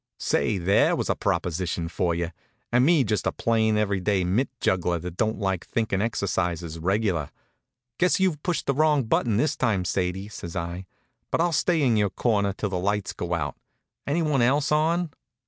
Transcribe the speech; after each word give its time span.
Say, 0.17 0.57
there 0.57 0.95
was 0.95 1.11
a 1.11 1.15
proposition 1.15 1.87
for 1.87 2.15
you! 2.15 2.31
And 2.71 2.83
me 2.83 3.03
just 3.03 3.27
a 3.27 3.31
plain, 3.31 3.77
every 3.77 3.99
day 3.99 4.23
mitt 4.23 4.49
juggler 4.59 4.97
that 4.97 5.15
don't 5.15 5.39
take 5.39 5.63
thinkin' 5.63 6.01
exercises 6.01 6.79
reg'lar. 6.79 7.29
"Guess 7.99 8.19
you've 8.19 8.41
pushed 8.41 8.65
the 8.65 8.73
wrong 8.73 9.03
button 9.03 9.37
this 9.37 9.55
time, 9.55 9.85
Sadie," 9.85 10.27
says 10.27 10.55
I. 10.55 10.87
"But 11.29 11.39
I'll 11.39 11.51
stay 11.51 11.83
in 11.83 11.97
your 11.97 12.09
corner 12.09 12.51
till 12.51 12.69
the 12.69 12.79
lights 12.79 13.13
go 13.13 13.35
out. 13.35 13.53
Is 13.57 14.13
anyone 14.13 14.41
else 14.41 14.71
on?" 14.71 15.11